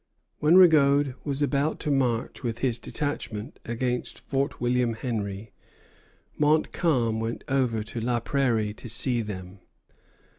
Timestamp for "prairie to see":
8.19-9.21